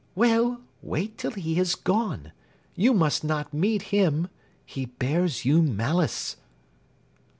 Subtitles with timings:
[0.15, 2.31] "Well, wait till he has gone.
[2.73, 4.29] You must not meet him.
[4.65, 6.37] He bears you malice."